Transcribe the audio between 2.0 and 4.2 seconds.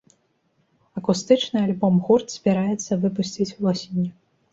гурт збірацца выпусціць восенню.